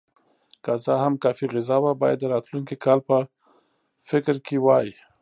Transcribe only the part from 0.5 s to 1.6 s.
که څه هم کافي